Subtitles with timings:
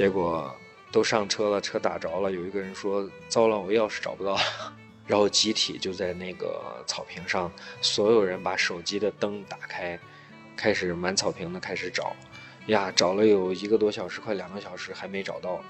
[0.00, 0.50] 结果
[0.90, 4.40] 都上车了，车打着了，有一个人说：“糟了，我钥匙找不到了。
[5.06, 10.00] ”然后集体就在那个草坪上，所有人把手机的灯打开，
[10.56, 12.16] 开始满草坪的开始找，
[12.68, 15.62] 呀，找了有一个多小时，快两个小时还没找到。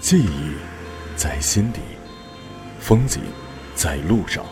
[0.00, 0.55] 记忆
[1.46, 1.78] 心底，
[2.80, 3.22] 风景
[3.76, 4.44] 在路上。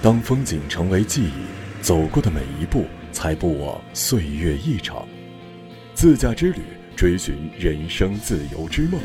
[0.00, 5.06] 当风景成为记忆，走过的每一步才不枉岁月一场。
[5.92, 6.60] 自驾之旅，
[6.96, 8.98] 追寻人生自由之梦。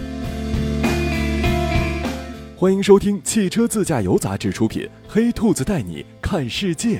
[2.56, 7.00] 欢迎收听汽车自驾游杂志出品《黑兔子带你看世界》。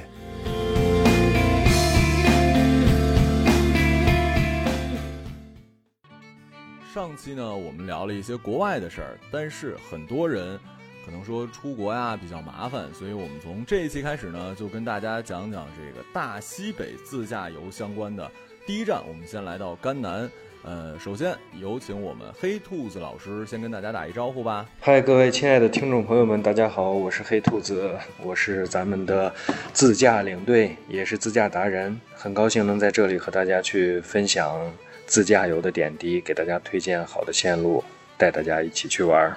[7.18, 10.58] 期呢，我们聊了一些国外的事儿，但是很多人。
[11.06, 18.30] 可能说出国呀比较麻烦，所以我们从这一期开始呢，就跟大家讲讲这个大西北自驾游相关的。
[18.66, 20.30] 第一站，我们先来到甘南。
[20.64, 24.66] 呃，首先有请我们黑兔子老师先跟大家打一招呼吧。
[24.82, 27.90] 嗨，各位亲爱的听众朋友们，大家好，我是黑兔子，
[28.22, 29.34] 我是咱们的
[29.72, 34.60] 自驾领队，也是自驾达人，很高兴能在这里和大家去分享
[35.08, 37.84] 自驾游的点滴，给大家推荐好的线路，
[38.18, 39.36] 带大家一起去玩。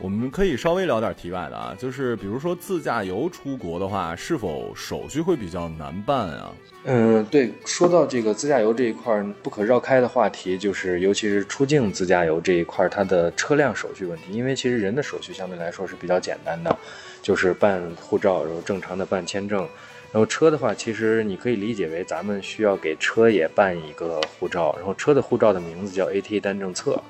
[0.00, 6.52] 我们可以稍微聊点题外的啊，就是比如说自驾游出国的话，是否手续会比较难办啊？
[6.84, 14.32] 嗯，对，说到这个自驾游这一块不可绕开的话题，就是尤其是出境自驾游这一块，它的车辆手续问题。
[14.32, 16.74] 因为其实人的手续相对来说是比较简单的，
[17.20, 19.68] 就是办护照，然后正常的办签证。
[20.10, 27.00] 然后车的话，其实你可以理解为咱们需要给车也办一个护照，然后车的护照的名字叫 ATA 单证册。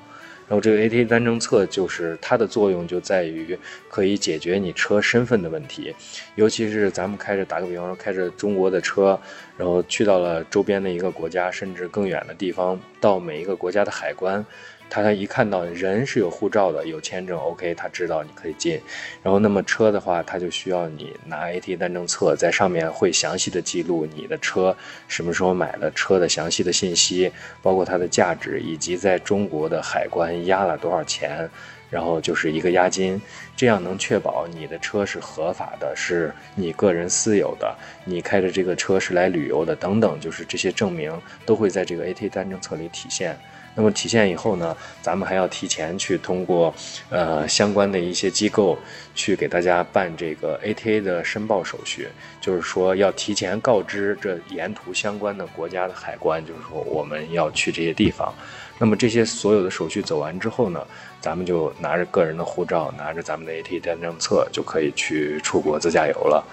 [0.49, 3.55] 然后这个 ATA 单证册就是它的作用就在于
[3.87, 5.95] 可以解决你车身份的问题，
[6.33, 9.17] 尤其是咱们开着打个比方说开着中国的车，
[9.55, 14.43] 然后去到了周边的一个国家，甚至更远的地方，到每一个国家的海关。
[14.89, 18.81] 他他一看到人是有护照的、有签证，OK，他知道你可以进。
[19.21, 24.75] 然后，那么车的话，他就需要你拿 AT 单证册，在上面会详细的记录你的车
[25.07, 31.47] 什么时候买的、车的详细的信息，包括它的价值，以及在中国的海关押了多少钱，
[31.89, 33.21] 然后就是一个押金，
[33.55, 37.75] 这样能确保你的车是合法的，是你个人私有的，
[38.05, 41.11] 你开着这个车是来旅游的，等等，就是这些证明
[41.45, 43.37] 都会在这个 AT 单证册里体现。
[43.79, 46.73] 那么体现以后呢，咱们还要提前去通过，
[47.09, 48.77] 呃，相关的一些机构
[49.15, 52.09] 去给大家办这个 ATA 的申报手续，
[52.41, 58.33] 就是说要提前告知这沿途相关的国家的海关，就是说我们要去这些地方。
[58.77, 60.85] 那么这些所有的手续走完之后呢，
[61.21, 66.43] 咱们就拿着个人的护照，拿着咱们的 ATA 单证册，就可以去出国自驾游了。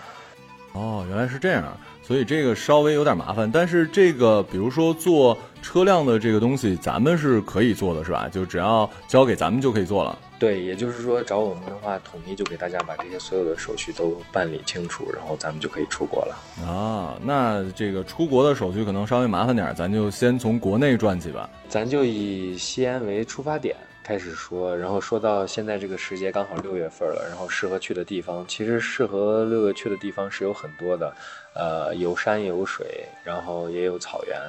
[0.74, 1.76] 哦，原来是这样。
[2.06, 8.28] 所以这个稍微有点麻烦，但是这个比如说做车辆的这个东西，咱们是可以做的，是吧？
[8.28, 10.16] 就只要交给咱们就可以做了。
[10.38, 16.36] 对，也就是说找我们的话，统一就给大家把这些所有的手续都办理清楚，然后咱们就可以出国了。
[16.64, 21.50] 啊，那这个出国的手续可能稍微麻烦点，咱就先从国内转起吧。
[21.68, 23.74] 咱就以西安为出发点。
[24.06, 31.12] 开始说，然后说到现在这个时节刚好六月份了，然后适合去的地方，其实适合六月去的地方是有很多的，
[31.56, 34.40] 呃，有山有水，然后也有草原。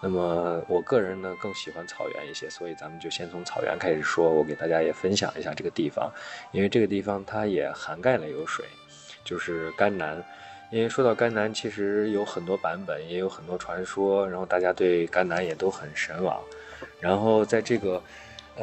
[0.00, 4.30] 那么我个人呢更喜欢草原一些，所以咱们就先从草原开始说。
[4.30, 6.10] 我给大家也分享一下这个地方，
[6.50, 8.64] 因为这个地方它也涵盖了有水，
[9.22, 10.24] 就是甘南。
[10.70, 16.40] 因为说到甘南，其实有很多版本，也有很多传说，然后大家对甘南也都很神往。
[16.98, 18.02] 然后在这个。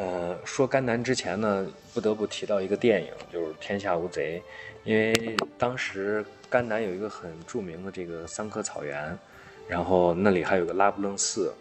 [0.00, 4.42] 呃，说甘南之前呢，不得不提到一个电影，就是《天下无贼》，
[4.88, 9.14] 因为当时甘南有一个很著名的这个桑科草原，
[9.68, 11.52] 然后那里还有个拉卜楞寺，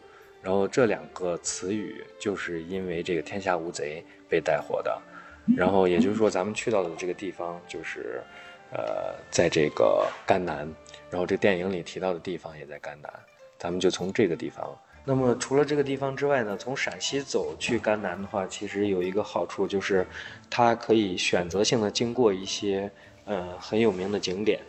[0.41, 4.97] 然后这两个词语就是因为这个“天下无贼”被带火的，
[5.57, 8.21] 然后也就是说咱们去到的这个地方就是，
[8.71, 10.59] 呃，在这个甘南，
[11.11, 13.11] 然后这电影里提到的地方也在甘南，
[13.57, 14.65] 咱们就从这个地方。
[15.05, 20.05] 那么除了这个地方之外呢，从陕西走去甘南的话，其实有一个好处就是，
[20.49, 22.91] 它可以选择性的经过一些
[23.25, 24.59] 呃很有名的景点。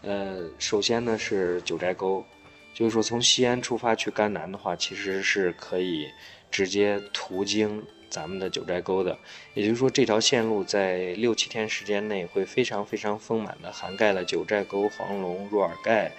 [0.00, 2.24] 呃，首先呢是九寨沟，
[2.72, 6.08] 就是说从西安出发去甘南的话，其实是可以
[6.50, 9.18] 直接途经咱们的九寨沟的。
[9.52, 16.12] 也就是说，这条线路在六七天时间内会非常非常丰满的涵盖了九寨沟、黄龙、若尔盖。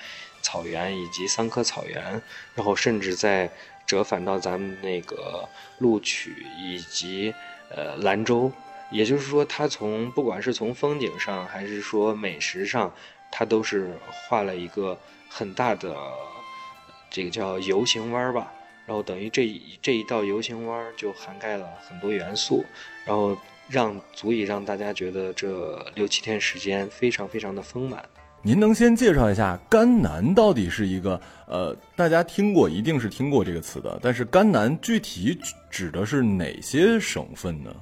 [0.43, 2.21] 草原以及桑科草原，
[2.53, 3.49] 然后甚至再
[3.87, 5.49] 折返到咱们那个
[5.79, 7.33] 录取以及
[7.69, 8.51] 呃兰州。
[8.91, 12.93] 也就是说，它从不管是从风景上还是说美食上，
[13.31, 14.95] 它都是画了一个
[15.27, 15.97] 很大的
[17.09, 18.53] 这个叫游行弯儿吧。
[18.85, 22.63] 然后等于这一这一道游行弯儿就涵盖了很多元素，
[23.05, 23.35] 然后
[23.67, 28.03] 让足以让大家觉得这六七天时间非常非常的丰满。
[28.45, 35.39] 您能先介绍一下甘南到底是一个呃，大家听过一定是听过这个词的，但是甘南具体
[35.71, 37.73] 指的是哪些省份呢？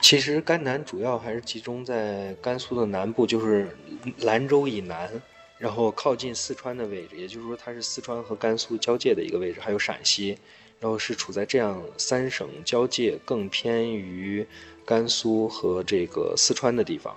[0.00, 3.76] 其实甘南主要还是集中在甘肃的南部，就是
[4.20, 5.10] 兰州以南，
[5.58, 10.38] 然后靠近四川的位置，也就是说它是四川和甘肃交界的一个位置，还有陕西，
[10.78, 14.46] 然后是处在这样三省交界，更偏于
[14.86, 17.12] 甘肃和这个四川的地方。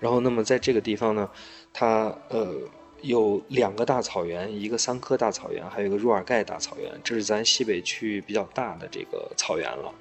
[0.00, 1.30] 然后，那么在这个地方呢，
[1.74, 2.54] 它呃
[3.02, 9.92] 有两个大草原，一个桑科大草原，还有一个若尔盖大草原，这是咱西北区域比较大的这个草原了。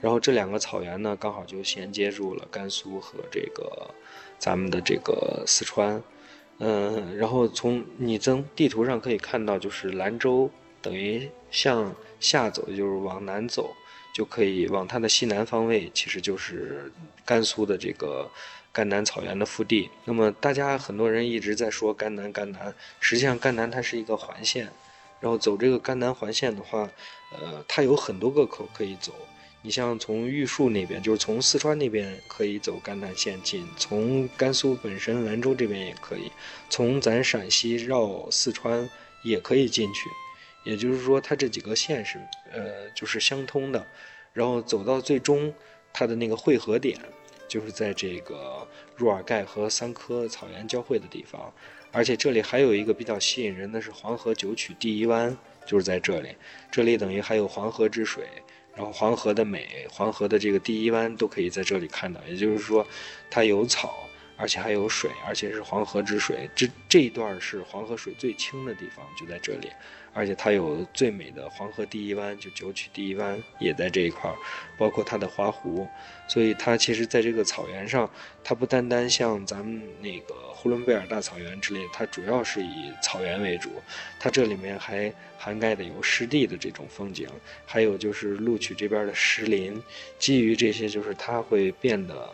[0.00, 3.90] 然后这两个草原呢，刚好就衔接住了甘肃和这个
[4.38, 6.02] 咱们的这个四川，
[6.58, 10.50] 嗯，然后从你从地图上可以看到，就是兰州
[10.80, 13.74] 等于向下走，就是往南走，
[14.14, 16.92] 就可以往它的西南方位，其实就是
[17.24, 18.30] 甘肃的这个
[18.72, 19.90] 甘南草原的腹地。
[20.04, 24.68] 那么大家很多人一直在说甘南甘南，实际上甘南它是一个环线，
[25.20, 26.90] 然后走这个甘南环线的话，
[27.32, 29.12] 呃，它有很多个口可以走。
[29.60, 36.30] 你像从玉树那边，就是从四川那边可以走甘南线进，从甘肃本身兰州这边也可以，
[36.70, 38.88] 从咱陕西绕四川
[39.24, 40.08] 也可以进去。
[40.64, 42.18] 也就是说，它这几个线是
[42.52, 43.84] 呃就是相通的，
[44.32, 45.52] 然后走到最终，
[45.92, 46.96] 它的那个汇合点
[47.48, 51.52] 就是在这个若尔盖和三科草原交汇的地方。
[51.90, 55.36] 而且这里还有一个比较吸引人的是黄河九曲第一湾，
[55.66, 56.36] 就是在这里，
[56.70, 58.24] 这里等于还有黄河之水。
[58.76, 62.20] 然后黄河的美，黄河的这个第一湾都可以在这里看到。
[62.28, 62.86] 也就是说，
[63.28, 64.07] 它有草，
[64.38, 66.48] 而且还有水，而且是黄河之水。
[66.54, 69.68] 这这一段是黄河水最清的地方，就在这里。
[70.14, 74.36] 而且它有最美的黄河第一湾，就九曲第一湾也在这一块儿，
[74.76, 75.86] 包括它的花湖。
[76.26, 78.10] 所以它其实在这个草原上，
[78.42, 83.70] 它不单单像咱们那个呼伦贝尔大草原之类，它主要是以草原为主。
[84.18, 87.28] 它这里面还涵盖的有湿地的这种风景，
[87.64, 89.80] 还有就是录取这边的石林。
[90.18, 92.28] 基于这些，就是它会变得，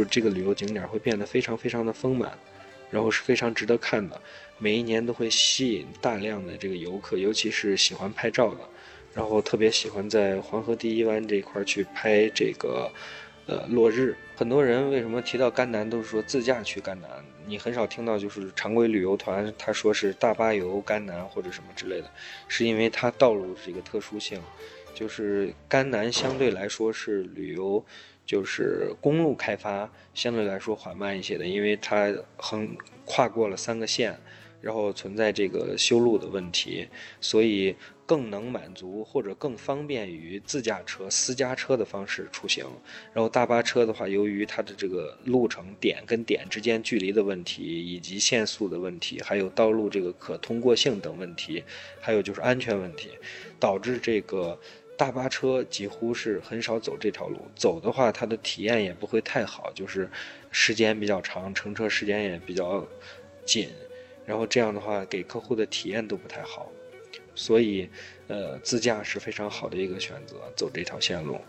[0.00, 2.32] 就这个旅游景点会变得非常非常的丰满，
[2.90, 4.18] 然后是非常值得看的。
[4.56, 8.60] 每一年都会吸引大量的这个游客，尤其是喜欢拍照的，
[9.12, 12.90] 然后特别喜欢在黄河第一湾这块去拍这个。
[13.46, 17.10] 呃，落日，很多人为什么提到甘南都是说自驾去甘南？
[17.46, 22.08] 你很少听到就是常规旅游团他说是大巴游甘南或者什么之类的，
[22.46, 24.40] 是因为它道路这个特殊性，
[24.94, 27.84] 就是甘南相对来说是旅游，
[28.30, 34.16] 就是公路开发相对来说缓慢一些的，因为它横跨过了三个县，
[34.60, 36.86] 然后存在这个修路的问题，
[37.20, 37.74] 所以。
[38.10, 42.66] 更能满足或者更方便于自驾车、私家车的方式出行。
[43.12, 51.62] 然后大巴车的话，由于它的这个路程点跟点之间距离的问题，以及限速的问题，还有道路这个可通过性等问题，
[52.00, 53.10] 还有就是安全问题，
[53.60, 54.58] 导致这个
[55.00, 57.38] 大巴车几乎是很少走这条路。
[57.56, 60.06] 走的话，它的体验也不会太好，就是
[60.50, 62.86] 时间比较长，乘车时间也比较
[63.46, 63.70] 紧，
[64.26, 66.70] 然后这样的话给客户的体验都不太好。
[67.34, 67.88] 所以，
[68.28, 71.40] 呃，自驾是非常好的一个选择，走这条线路。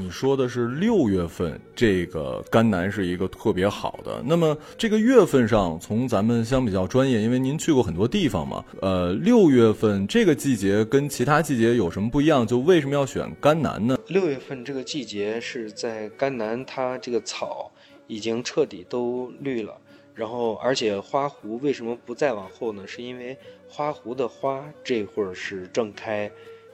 [0.00, 4.22] 你说的是六月份，这个甘南是一个特别好的。
[4.24, 12.46] 那么这个月份上，从咱们相比较专业，因为您去过很多地方嘛，呃，六月份这个季节跟其他季节有什么不一样？
[12.46, 13.98] 就为什么要选甘南呢？
[14.06, 17.70] 六月份这个季节是在甘南，它这个草
[18.06, 19.76] 已经彻底都绿了。
[20.14, 22.86] 然后，而且花湖为什么不再往后呢？
[22.86, 23.36] 是因为
[23.68, 26.30] 花湖的花这会儿是正开，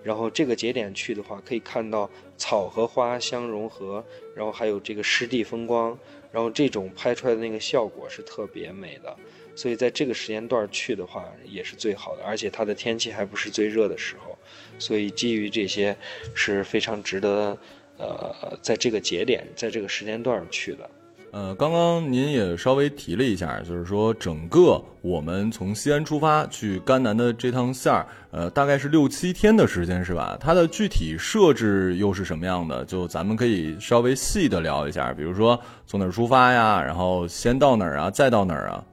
[0.07, 4.05] 然后这个节点去的话，可以看到草和花相融合，
[4.37, 5.99] 然后还有这个湿地风光，
[6.31, 9.17] 然后这种拍出来的那个效果是特别美的。
[9.57, 14.39] 所以在这个时间段去的话也是最好的，而且它的天气还不是最热的时候，
[14.79, 15.97] 所以基于这些
[16.37, 17.59] 是非常值得，
[17.99, 20.89] 呃，在这个节点，在这个时间段去的。
[21.37, 30.35] 呃，刚刚您也稍微提了一下，就是说整个我们从西安出发去甘南的这趟线儿，呃，大概是六七天的时间，是吧？
[30.41, 32.83] 它的具体设置又是什么样的？
[32.87, 38.85] 就咱们可以稍微细的聊一下，比如说从哪儿出发呀，然后先到哪儿啊，再到哪儿啊？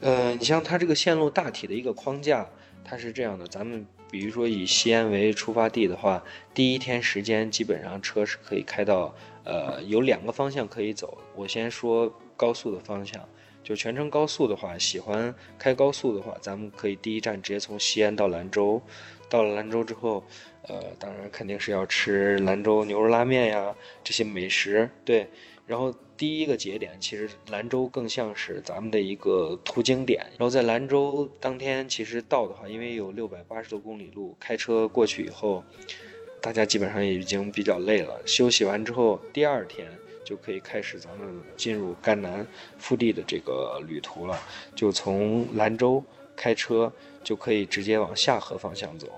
[0.00, 2.46] 呃，你像它这个线路大体的一个框架，
[2.84, 3.46] 它是这样的。
[3.46, 11.18] 咱们比如说以西安为出发地的话，第一天时间基本上车是可以开到，呃，有两个方向可以走。
[11.34, 13.28] 我先说高速的方向，
[13.62, 18.80] 就全程高速的话，喜欢开高速的话，咱们可以第一站直接从西安到兰州。
[19.28, 20.24] 到了兰州之后，
[20.62, 24.90] 呃，当然肯定是要吃兰州牛肉拉面呀，这些美食。
[25.04, 25.28] 对。
[25.66, 30.20] 然后第一个节点，其实兰州更像是咱们的一个途经点。
[30.30, 35.62] 然后在兰州当天，其实到的话，因为有六百八十多公里路，开车过去以后，
[36.40, 38.20] 大家基本上也已经比较累了。
[38.24, 39.86] 休息完之后，第二天
[40.24, 42.46] 就可以开始咱们进入甘南
[42.78, 44.38] 腹地的这个旅途了。
[44.74, 46.02] 就从兰州
[46.34, 46.92] 开车，
[47.22, 49.08] 就可以直接往下河方向走。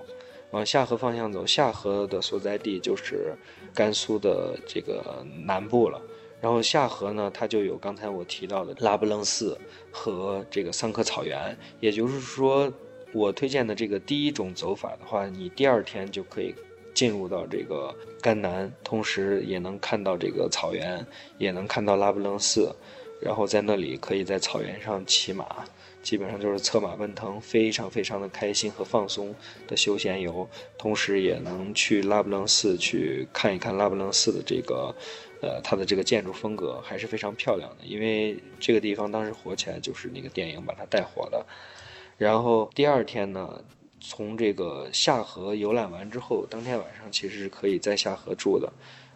[0.51, 3.33] 往下河方向走，下河的所在地就是
[3.73, 5.99] 甘肃的这个南部了。
[6.39, 9.57] 然后下河呢，它就有刚才我提到的拉卜楞寺
[9.89, 11.57] 和这个桑科草原。
[11.79, 12.71] 也就是说，
[13.13, 16.53] 我推荐的这个第一种走法的话，你第二天就可以
[16.93, 21.05] 进入到这个甘南，同时也能看到这个草原，
[21.37, 22.73] 也能看到拉卜楞寺，
[23.21, 25.45] 然后在那里可以在草原上骑马，
[26.01, 29.33] 基本上就是策马奔腾，非常非常的开心和放松
[29.67, 30.47] 的休闲游。
[30.77, 34.95] 同时也能去拉卜楞寺去看一看拉卜楞寺的这个。
[35.45, 41.45] 呃，它的这个建筑风格还是非常漂亮的，因为这个地方当时火起来就是那个电影把它带火的。
[42.17, 43.61] 然后第二天呢，
[44.05, 48.71] 从这个下河游览完之后，当天晚上其实是可以在下河住的。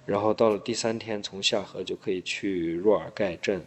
[0.05, 3.65] 然后到了第三天，从下河就可以去若尔盖镇。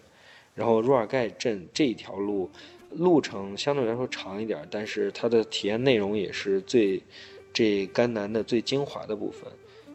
[0.55, 2.51] 然后若尔盖镇这一条路
[2.91, 7.03] 路程相对来说长一点，但是它的体验内容也是最
[7.53, 9.53] 这甘南的最精华的部分，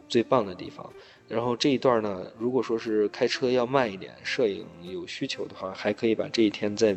[0.08, 0.92] 最棒的地方。
[1.28, 6.96] 然后这一段呢，如果说是开车要慢一点，摄影有需求的话，还可以把这一天再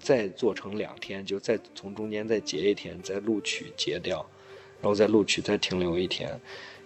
[0.00, 4.26] 再做成两天，就再从中间再截一天，再录取截掉，
[4.80, 6.40] 然后在录取再停留一天，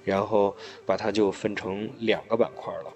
[0.04, 0.54] 然后
[0.84, 2.92] 把它就分成两个板块了。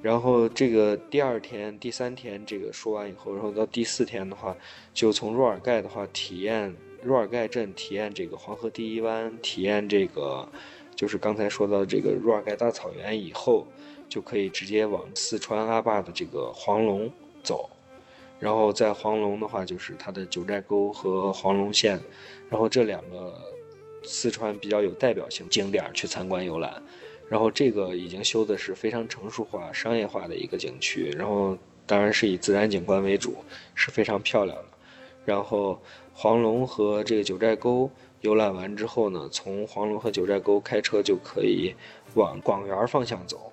[0.00, 4.56] 然后这个第二天、第三天这个说完以后，然后到第四天的话，
[4.94, 10.48] 就从若尔盖的话体验若尔盖镇，体验这个黄河第一湾，体验这个。
[10.96, 13.66] 就是刚才说到这个若尔盖大草原以后，
[14.06, 17.10] 就可以直接往四川阿坝的这个黄龙
[17.42, 17.70] 走，
[18.40, 22.00] 然后在黄龙的话，就是它的九寨沟和黄龙县，
[22.48, 23.32] 然后这两个
[24.02, 26.82] 四川比较有代表性景点去参观游览，
[27.28, 31.56] 然后这个已经修的是非常成熟化、商业化的一个景区，然后
[31.86, 33.36] 当然是以自然景观为主，
[33.74, 34.64] 是非常漂亮的，
[35.24, 35.80] 然后
[36.14, 37.90] 黄龙和这个九寨沟。
[38.22, 41.74] 游览完之后呢，从黄龙和九寨沟开车就可以
[42.12, 43.50] 往广元方向走，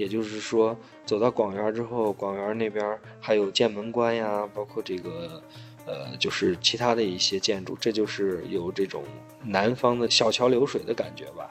[0.00, 5.42] 也就是说，走到广元之后，广元那边还有剑门关呀，包括这个，
[5.84, 9.04] 呃，就是其他的一些建筑，这就是有这种
[9.44, 11.50] 南方的小桥流水的感觉吧。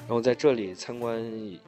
[0.00, 1.24] 然后在这里参观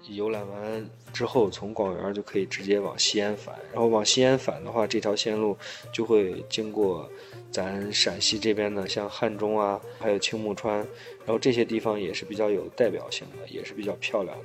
[0.06, 3.54] 游览完之后，从广元就可以直接往西安返。
[3.72, 5.56] 然后往西安返的话，这条线路
[5.90, 7.10] 就会经过
[7.50, 10.76] 咱陕西这边的，像汉中啊，还有青木川，
[11.24, 14.44] 然后这些地方也是比较有代表性的，也是比较漂亮的。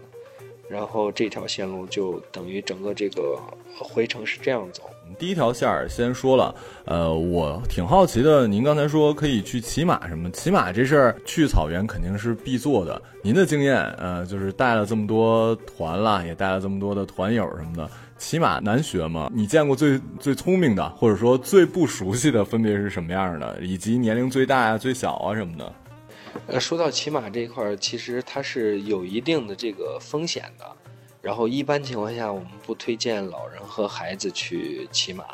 [0.67, 3.39] 然后这条线路就等于整个这个
[3.77, 4.83] 回程是这样走。
[5.19, 6.55] 第一条线儿先说了，
[6.85, 8.47] 呃，我挺好奇的。
[8.47, 10.31] 您刚才说可以去骑马什么？
[10.31, 12.99] 骑马这事儿去草原肯定是必做的。
[13.21, 19.29] 您的经验，呃，就是带了这么多团啦，也带了这么多的团友什么的，骑马难学吗？
[19.33, 23.59] 你见过最最聪明的，或者说最不熟悉的，分别是什么样的？
[23.61, 25.71] 以及年龄最大呀、最小啊什么的？
[26.47, 30.65] 呃，说到骑马这一块儿，其实它是有一定的这个风险的。
[31.21, 35.25] 然后一般情况下，我们不推荐老人和孩子去骑马。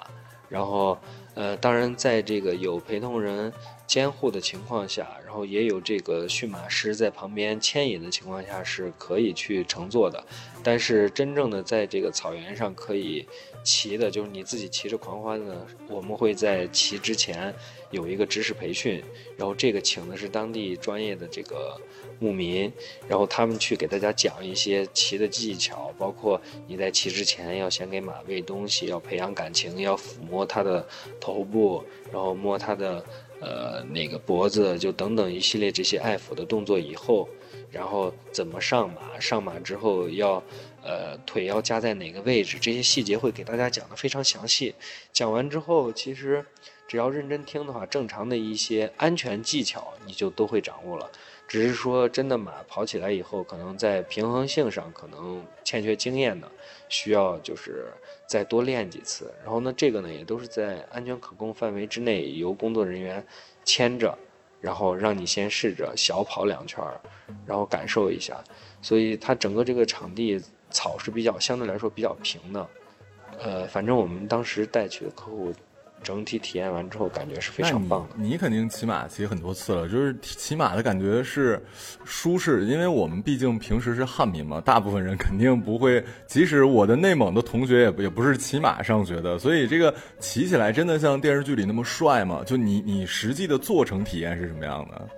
[0.48, 0.98] 然后，
[1.34, 3.52] 呃，当然在这个有陪同人
[3.90, 10.24] 监护的情况下，然后也有这个驯马师在旁边牵引的情况下，是可以去乘坐的。
[10.64, 13.28] 但是真正的在这个草原上可以
[13.64, 17.52] 骑的，就是你自己骑着狂欢呢，我们会在骑之前
[17.90, 19.04] 有一个知识培训，
[19.36, 21.82] 然后这个请的是当地专业的这个。
[22.22, 22.70] 牧民，
[23.08, 30.86] 然后他们去给大家讲一些骑的技巧，包括你在骑之前要先给马喂东西，要培养感情，要抚摸它的
[31.18, 31.82] 头部，
[32.12, 33.02] 然后摸它的
[33.40, 37.28] 呃那个脖子，就等等一系列这些爱抚的动作以后，
[37.72, 40.44] 然后怎么上马，上马之后要
[40.84, 44.76] 呃腿要夹在哪个位置，这些细节会给大家讲的非常详细。
[45.12, 46.46] 讲完之后，其实
[46.88, 51.10] 只要认真听的话，正常的一些安全技巧你就都会掌握了。
[51.48, 56.48] 只是说，真的马跑起来以后，可能在平衡性上可能欠缺经验的，
[56.90, 57.92] 需要就是
[58.28, 59.34] 再多练几次。
[59.44, 63.26] 然后呢，这个呢也都是在安全可控范围之内，由工作人员
[63.66, 64.16] 牵着，
[64.62, 66.84] 然后让你先试着小跑两圈，
[67.48, 68.44] 然后感受一下。
[68.80, 72.68] 所以它整个这个场地草是比较相对来说比较平的，
[73.42, 75.54] 呃，反正我们当时带去的客户。
[76.02, 78.16] 整体体验完之后，感觉是非常棒的。
[78.16, 81.62] 你肯定骑马骑很多次了，就是骑马的感觉是
[82.06, 86.02] 舒适，因为我们毕竟平时是汉民嘛，大部分人肯定不会。
[86.26, 92.44] 即使我的内蒙的同学也也不是骑马上学的，所以这个骑起来真的像电视剧里那么帅吗？
[92.46, 95.10] 就你你实际的坐乘体验是什么样的？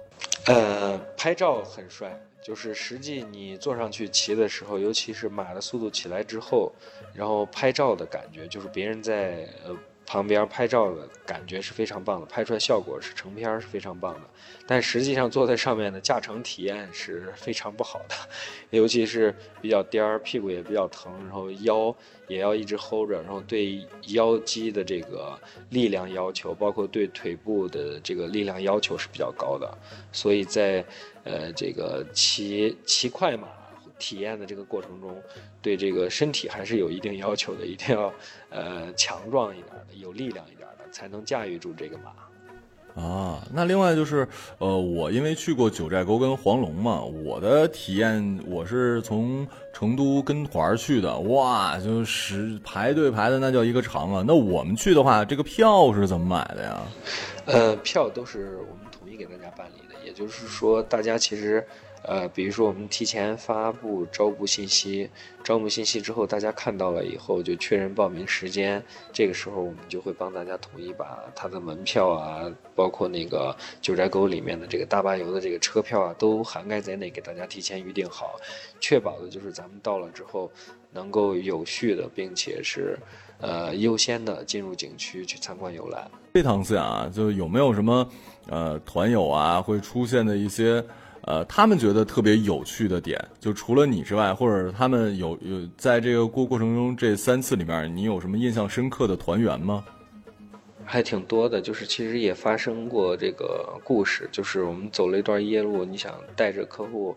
[0.51, 6.71] 呃，拍照很帅，就是实际你坐上去骑的时候，尤其是马的速度起来之后，
[7.13, 9.77] 然后拍照的感觉，就是别人在呃。
[10.03, 14.21] 旁边拍照的感觉是非常棒的，拍出来效果是成片是非常棒的，
[14.67, 18.15] 但实际上坐在上面的驾乘体验是非常不好的，
[18.77, 21.95] 尤其是比较颠儿，屁股也比较疼，然后腰
[22.27, 29.77] 也要一直 hold 着，然后对腰肌的这个力量要求，包括对腿部的这个力量要求是比较高的，
[30.11, 30.83] 所以在
[31.23, 33.47] 呃这个骑骑快马。
[33.99, 35.15] 体验的这个过程中，
[35.61, 38.11] 对这个身体还是有一定要求的，一定要
[38.49, 42.11] 呃强壮一点的，有力量一点的，才能驾驭住这个马。
[42.99, 54.23] 啊，那另外就是，呃，我因为去过九寨沟跟黄龙嘛，我的体验我是从成都跟团去的，哇，就是排队排的那叫一个长啊。
[54.27, 56.81] 那我们去的话，这个票是怎么买的呀？
[57.45, 61.65] 呃，票都是我们统一给大家办理的，也就是说，大家其实。
[62.03, 65.07] 呃，比如说我们提前发布招募信息，
[65.43, 78.35] 招募信息之后，大家看到了以后就确认报名时间，这个时候我们就会帮大家统一把他的门票啊，包括那个九寨沟里面的这个大巴游的这个车票啊，都涵盖在内，给大家提前预定好，
[78.79, 80.51] 确保的就是咱们到了之后
[80.91, 82.97] 能够有序的，并且是
[83.39, 86.09] 呃优先的进入景区去参观游览。
[86.33, 88.09] 这趟次啊，就有没有什么
[88.47, 90.83] 呃团友啊会出现的一些？
[91.23, 99.85] 呃，他们觉得特别有趣的点，就除了你之外，或者他们有有在这个过过程中这三次里面，你有什么印象深刻的团圆吗？
[100.83, 107.15] 还挺多的，就是其实也发生过这个故事，就是我们走了一段夜路，你想带着客户，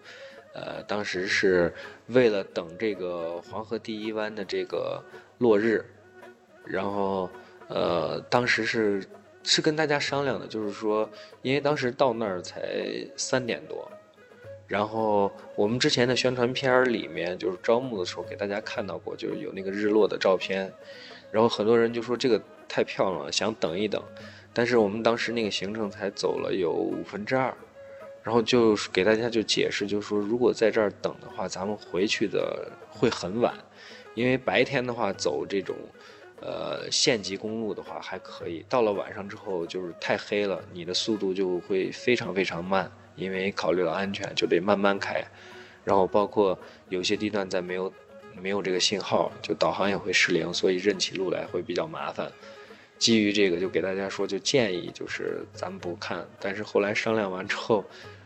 [0.53, 1.73] 呃，当时是
[2.09, 5.03] 为了等这个黄河第一湾的这个
[5.39, 5.83] 落日，
[6.63, 7.31] 然后
[7.69, 9.03] 呃，当时是。
[9.45, 11.09] 是跟大家商量的，就是说，
[11.43, 13.89] 因为当时到那儿才三点多，
[14.67, 20.73] 然后我们之前的宣传片里面，就是招募的时候给大家看到过，就是有那个日落的照片，
[21.31, 24.03] 然后很多人就说这个太漂亮了，想等一等，
[24.55, 27.55] 但是我们当时那个行程才走了有五分之二，
[28.23, 33.55] 然后就给大家就解释，就是说如果在这儿等的话，咱们回去的会很晚，
[34.15, 35.77] 因为白天的话走这种。
[36.47, 45.25] 呃，县级公路的话还可以，到了晚上之后就是太黑了，你的速度就会非常非常慢，因为考虑了安全，就得慢慢开。
[45.85, 46.59] 然后包括
[46.91, 47.91] 有些地段在没有
[48.39, 52.31] 没有这个信号，就导航也会失灵，所以认起路来会比较麻烦。
[52.99, 56.27] 基于这个，就给大家说，就建议就是咱们不看。
[56.39, 57.83] 但是后来商量完之后，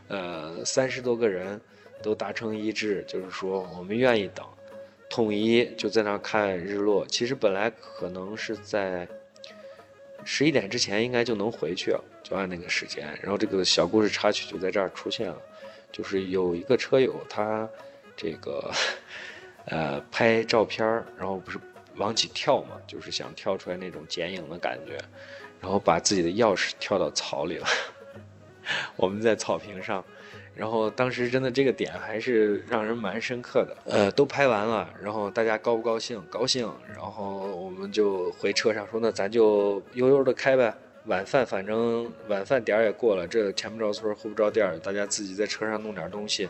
[0.08, 1.60] 呃，三十多个人
[2.02, 4.44] 都达成一致，就是说我们愿意等。
[5.08, 7.06] 统一就在那看日落。
[7.06, 9.08] 其实本来可能是在
[10.24, 13.06] 十一点之前应该就能回去，就按那个时间。
[13.22, 15.40] 然后这个小故事插曲就在这儿出现了，
[15.90, 17.68] 就是有一个车友他
[18.16, 18.70] 这个
[19.64, 21.58] 呃拍照片然后不是
[21.96, 24.98] 往起跳嘛，就是想跳出来那种剪影的感觉，
[25.60, 27.66] 然后把自己的钥匙跳到草里了。
[28.96, 30.04] 我们在草坪上。
[30.58, 36.20] 然后当时真的这个点还是让人蛮深刻的，呃，都拍完了，然后大家高不高兴？
[36.28, 36.68] 高兴。
[36.88, 40.74] 然后我们就回车上说，那咱就悠悠的开呗。
[41.04, 46.48] 晚饭反正晚饭点儿也过了，这前不着村后不着店儿，大家自己在车上弄点东西，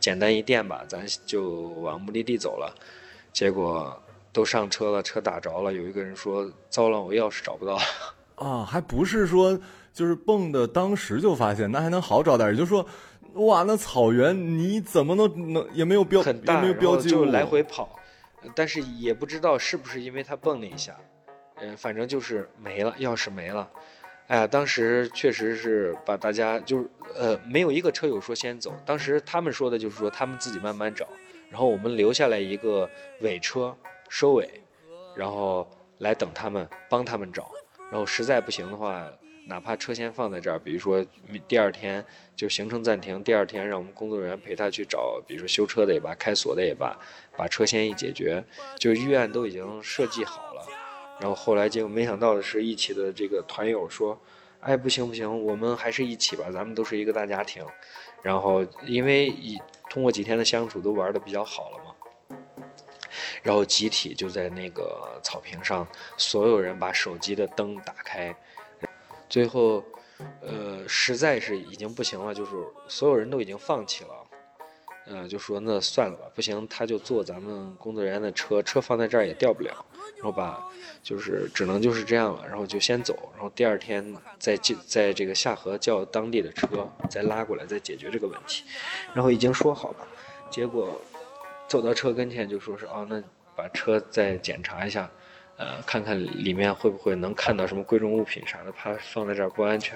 [0.00, 2.74] 简单一垫吧，咱就往目的地走了。
[3.30, 7.78] 结果都上车了，车打着了，有一个人说：“糟了，我钥匙找不到。”
[8.36, 9.56] 啊，还不是说
[9.92, 12.84] 就是蹦的当时就发现，那还能好找点，也就是说。
[13.34, 17.98] 哇，那草原你怎么能能也没有标，很大，没有标记就来回跑，
[18.54, 20.96] 但是也不知道是不是因为他蹦了一下，
[21.56, 23.68] 嗯，反正就是没了，钥匙没了。
[24.26, 31.08] 哎呀，当时确实是把大家就是呃，没有一个车友说先走，当时他们说的就是说他们自己慢慢找，
[31.50, 32.88] 然后我们留下来一个
[33.20, 33.76] 尾车
[34.08, 34.48] 收尾，
[35.16, 37.50] 然后来等他们帮他们找。
[37.90, 39.04] 然后实在不行的话，
[39.46, 41.04] 哪怕车先放在这儿，比如说
[41.48, 42.04] 第二天
[42.36, 46.96] 就行程暂停，第二天让我们工作人员陪他去找，比如说修车的也罢，开锁的也罢，
[47.36, 48.44] 把车先一解决，
[48.78, 50.64] 就预案都已经设计好了。
[51.18, 54.16] 然后后来结果没想到的是，一起的这个团友说
[54.60, 57.64] ：“哎，不行不行，我们还是一起吧，咱们都是一个大家庭。”
[58.22, 61.94] 然后因为一通过几天的相处，都玩的比较好了嘛。
[63.42, 68.34] 然后集体就在那个草坪上，所有人把手机的灯打开。
[69.30, 69.82] 最后，
[70.42, 72.50] 呃，实在是已经不行了，就是
[72.88, 74.10] 所有人都已经放弃了，
[75.06, 79.72] 呃，就说那算了吧，不行他就坐咱们工作人员的车，车放在这儿也掉不了，
[80.16, 80.60] 然后把
[81.00, 88.64] 就是只能就是这样了，然后就先走，然后第二天再进在这个下河叫当地的车再拉过来再解决这个问题，
[89.14, 90.08] 然后已经说好了，
[90.50, 91.00] 结果
[91.68, 93.22] 走到车跟前就说是哦，那
[93.54, 95.08] 把车再检查一下。
[95.60, 99.94] 呃，看看里面会不会能看到什么贵重物品啥的，怕放在这儿不安全，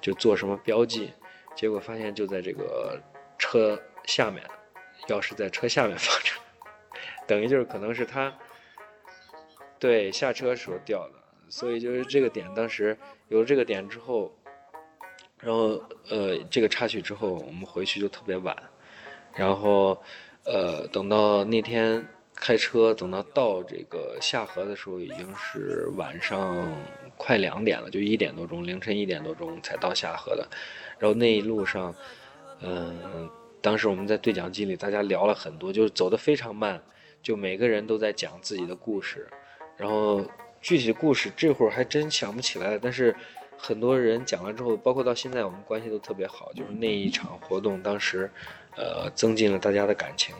[0.00, 1.12] 就做什么标记。
[1.54, 3.00] 结果发现就在这个
[3.38, 4.44] 车下面，
[5.06, 6.32] 钥匙在车下面 放着，
[7.28, 8.36] 等于就是可能是他
[9.78, 11.14] 对下车时候掉的。
[11.48, 12.98] 所以就是这个点，当时
[13.28, 14.36] 有了这个点之后，
[15.38, 18.56] 然后呃这个插曲之后，我们回去就特别晚，
[19.36, 20.02] 然后
[20.44, 22.04] 呃等到那天。
[22.36, 26.66] 开车等到到这个下河的时候，已经是晚上
[27.16, 30.46] 快两点了，就一点多钟，凌晨一点多钟才到下河的。
[30.98, 31.94] 然后那一路上，
[32.60, 36.82] 嗯，当时我们在对讲机里，大家聊了很多，就是走得非常慢，
[37.22, 39.28] 就每个人都在讲自己的故事。
[39.76, 40.24] 然后
[40.60, 43.14] 具体的故事这会儿还真想不起来，但是
[43.56, 48.30] 很多人讲了之后，包括到现在我们关系都特别好，就是那一场活动当时，
[48.76, 50.34] 呃，增进了大家的感情。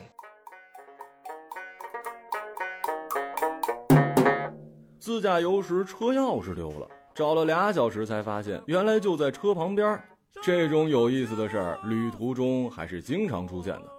[5.05, 10.01] 自驾游时车钥匙丢了，找了俩小时才发现，原来就在车旁边。
[10.41, 13.91] 这种有意思的事儿，旅途中还是经常出现的。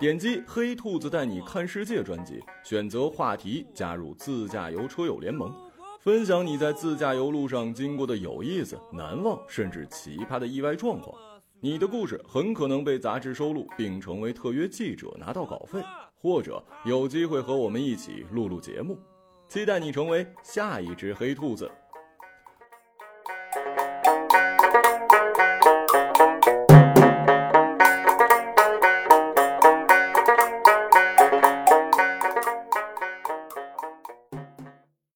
[0.00, 5.54] 点击“黑兔子带你看世界”专辑，选择话题，加入自驾游车友联盟，
[6.00, 11.16] 分享你在自驾游路上经过的有意思、难忘甚至奇葩的意外状况。
[11.60, 15.80] 你的故事很可能被杂志收录，并成为特约记者，拿到稿费，
[16.20, 18.98] 或者有机会和我们一起录录节目。
[19.48, 21.70] 期待你成为下一只黑兔子。